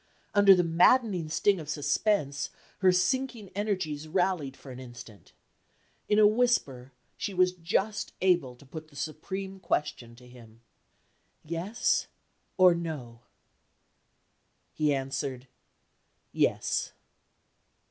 [0.33, 5.31] Under the maddening sting of suspense, her sinking energies rallied for an instant.
[6.09, 10.61] In a whisper, she was just able to put the supreme question to him.
[11.45, 12.07] "Yes?
[12.57, 13.19] or No?"
[14.73, 15.47] He answered:
[16.31, 16.93] "Yes."